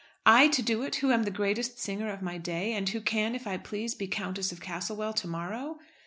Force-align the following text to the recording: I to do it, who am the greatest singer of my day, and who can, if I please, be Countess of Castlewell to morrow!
I 0.25 0.47
to 0.47 0.63
do 0.63 0.81
it, 0.81 0.95
who 0.95 1.11
am 1.11 1.25
the 1.25 1.29
greatest 1.29 1.77
singer 1.77 2.09
of 2.11 2.23
my 2.23 2.39
day, 2.39 2.73
and 2.73 2.89
who 2.89 3.01
can, 3.01 3.35
if 3.35 3.45
I 3.45 3.57
please, 3.57 3.93
be 3.93 4.07
Countess 4.07 4.51
of 4.51 4.59
Castlewell 4.59 5.13
to 5.13 5.27
morrow! 5.27 5.77